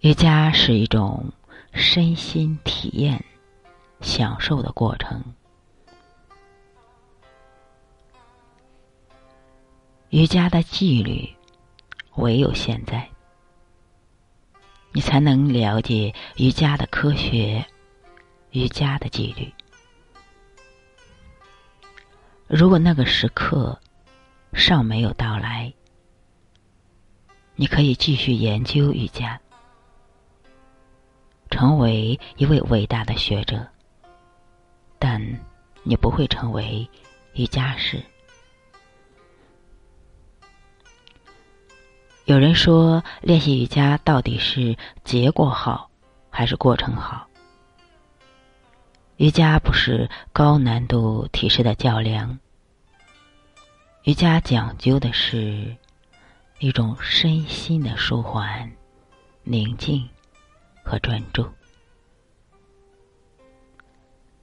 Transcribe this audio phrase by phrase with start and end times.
[0.00, 1.32] 瑜伽是一种
[1.72, 3.24] 身心体验、
[4.00, 5.20] 享受的过程。
[10.10, 11.28] 瑜伽的纪律，
[12.14, 13.10] 唯有现在，
[14.92, 17.66] 你才能了解瑜伽的科学、
[18.52, 19.52] 瑜伽的纪律。
[22.46, 23.76] 如果那个时刻
[24.52, 25.74] 尚没有到来，
[27.56, 29.38] 你可以继续研究瑜伽，
[31.58, 33.66] 成为一位伟大的学者，
[34.96, 35.20] 但
[35.82, 36.88] 你不会成为
[37.34, 38.00] 瑜伽士。
[42.26, 45.90] 有人说，练习瑜伽到底是结果好
[46.30, 47.26] 还是过程好？
[49.16, 52.38] 瑜伽不是高难度体式的较量，
[54.04, 55.76] 瑜伽讲究的是
[56.60, 58.70] 一种身心的舒缓、
[59.42, 60.08] 宁静
[60.88, 61.46] 和专注，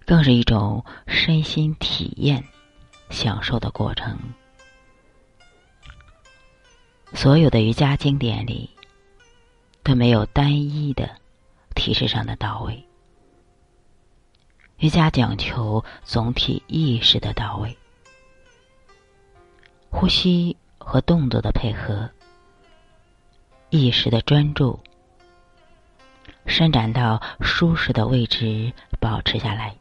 [0.06, 2.44] 更是一种身心体验、
[3.10, 4.16] 享受的过程。
[7.14, 8.70] 所有的瑜伽经典里
[9.82, 11.10] 都没有单一的
[11.74, 12.86] 体式上的到位。
[14.78, 17.76] 瑜伽讲求总体意识的到位，
[19.90, 22.08] 呼吸和动作的配合，
[23.70, 24.78] 意识的专注，
[26.46, 29.76] 伸展到舒适的位置，保持下来。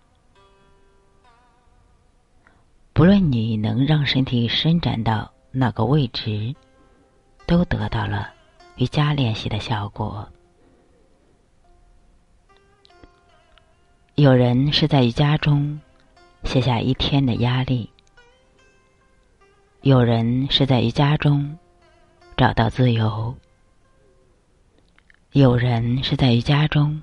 [2.93, 6.55] 不论你能让身体伸展到哪个位置，
[7.47, 8.33] 都得到了
[8.77, 10.29] 瑜伽练习的效果。
[14.15, 15.81] 有人是在瑜伽中
[16.45, 17.91] 卸下一天的压力，
[19.81, 21.59] 有人是在瑜伽中
[22.37, 23.37] 找到自由，
[25.37, 27.03] 有人是在瑜伽中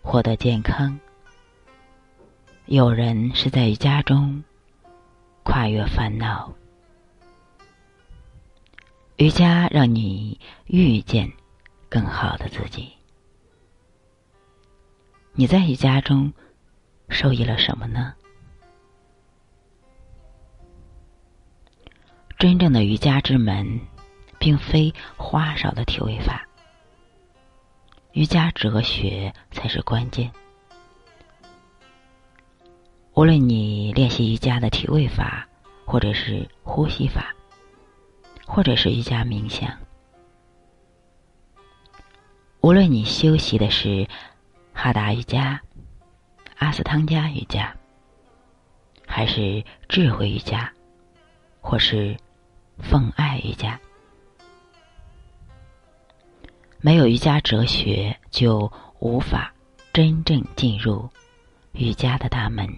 [0.00, 0.96] 获得健康，
[2.66, 4.44] 有人是在瑜伽中
[5.42, 6.54] 跨越烦恼。
[9.16, 11.28] 瑜伽让你遇见
[11.88, 12.92] 更好的自己。
[15.32, 16.32] 你在瑜伽中
[17.08, 18.14] 受益了什么呢？
[22.38, 23.80] 真正的瑜伽之门，
[24.38, 26.47] 并非花哨的体位法，
[28.12, 30.30] 瑜伽哲学才是关键。
[33.14, 35.48] 无论你练习瑜伽的体位法，
[35.84, 37.34] 或者是呼吸法，
[38.46, 39.76] 或者是瑜伽冥想，
[42.60, 44.06] 无论你修习的是。
[44.80, 45.60] 哈达瑜伽、
[46.58, 47.74] 阿斯汤加瑜伽，
[49.08, 50.72] 还是智慧瑜伽，
[51.60, 52.16] 或是
[52.78, 53.80] 奉爱瑜伽，
[56.80, 59.52] 没有瑜伽哲学，就无法
[59.92, 61.08] 真正进入
[61.72, 62.68] 瑜伽的大门。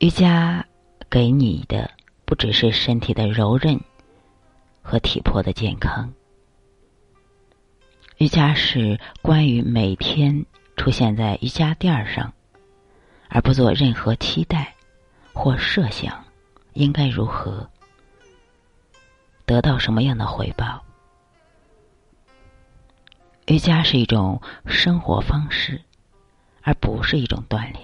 [0.00, 0.66] 瑜伽
[1.08, 1.90] 给你的
[2.26, 3.80] 不只是身体的柔韧
[4.82, 6.12] 和体魄的健康。
[8.18, 10.44] 瑜伽是关于每天
[10.76, 12.34] 出现在瑜伽垫上，
[13.30, 14.74] 而不做任何期待
[15.32, 16.22] 或设想，
[16.74, 17.68] 应该如何
[19.46, 20.82] 得到什么样的回报。
[23.46, 25.82] 瑜伽是一种生活方式，
[26.62, 27.78] 而不是一种锻炼。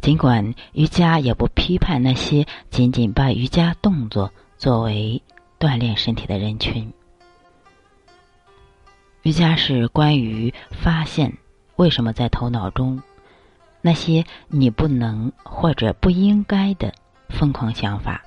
[0.00, 5.22] 尽管瑜伽也不批判那些仅仅把瑜伽动作作为
[5.58, 6.92] 锻炼身体的人群。
[9.22, 11.36] 瑜伽是关于发现
[11.74, 13.02] 为什么在头脑中
[13.80, 16.94] 那些你不能或者不应该的
[17.28, 18.22] 疯狂想法，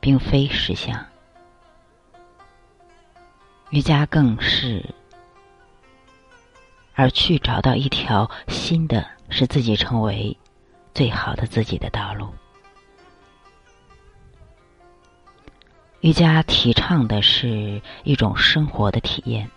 [0.00, 1.06] 并非实相。
[3.70, 4.94] 瑜伽更是
[6.94, 10.36] 而去找到一条新的，使自己成为
[10.94, 12.32] 最好的自己的道路。
[16.00, 19.50] 瑜伽提倡的是一种生活的体验。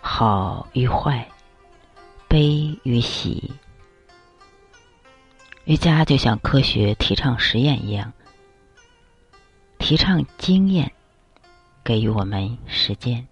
[0.00, 1.26] 好与坏，
[2.26, 3.52] 悲与喜，
[5.64, 8.12] 瑜伽就像科学提倡实验一样，
[9.82, 10.92] 提倡经验，
[11.82, 13.26] 给予我们时间。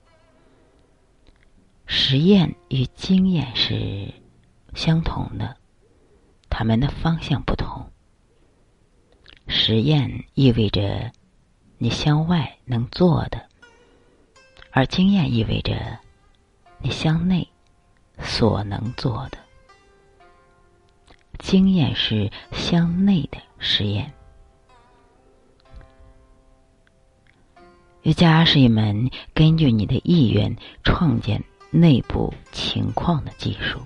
[1.86, 4.12] 实验与经验是
[4.74, 5.56] 相同的，
[6.50, 7.88] 它们的方向不同。
[9.46, 11.12] 实验意味着
[11.78, 13.48] 你向外能做的，
[14.72, 15.98] 而经验意味着。
[16.82, 17.46] 你向内
[18.18, 19.38] 所能做的
[21.38, 24.10] 经验是向内的实验。
[28.02, 33.80] 瑜伽是一门根据你的意愿创建内部情况的技术。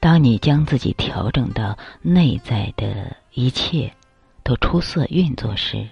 [0.00, 3.92] 当你将自己调整到内在的一切
[4.42, 5.86] 都出色运作时，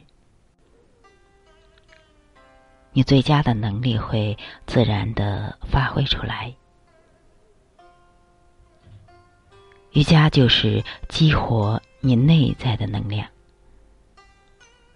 [2.92, 4.36] 你最佳的能力会
[4.66, 6.52] 自然的发挥出来。
[9.92, 13.28] 瑜伽就是激活你内在的能量。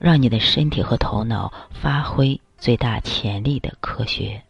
[0.04, 4.42] 让你的身体和头脑发挥最大潜力的科学。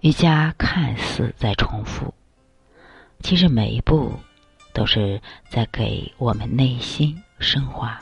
[0.00, 2.12] 瑜伽看似在重复，
[3.20, 4.12] 其实每一步
[4.74, 7.98] 都是在给我们内心升华。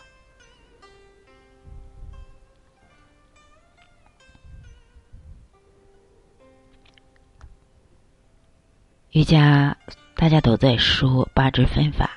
[9.13, 9.77] 瑜伽，
[10.17, 12.11] 大家都在说八支分法。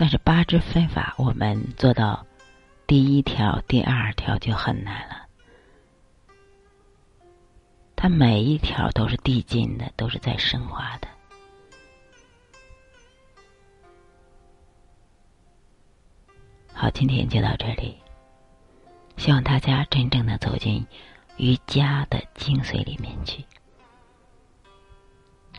[0.00, 2.26] 但是八支分法，我们做到
[2.86, 5.26] 第一条、第二条就很难了。
[7.94, 11.08] 它每一条都是递进的，都是在升华的。
[16.72, 17.98] 好，今天就到这里。
[19.18, 20.86] 希望大家真正的走进
[21.36, 23.44] 瑜伽的精髓里面去。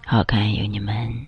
[0.03, 1.27] 好，感有你们。